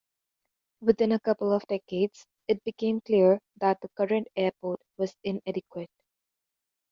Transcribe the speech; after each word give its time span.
Within 0.81 1.11
a 1.11 1.19
couple 1.19 1.53
of 1.53 1.61
decades, 1.69 2.25
it 2.47 2.63
became 2.63 3.01
clear 3.01 3.37
that 3.57 3.81
the 3.81 3.89
current 3.95 4.29
airport 4.35 4.79
was 4.97 5.15
inadequate. 5.23 5.91